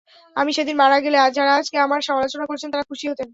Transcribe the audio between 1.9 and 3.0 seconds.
সমালোচনা করছেন তাঁরা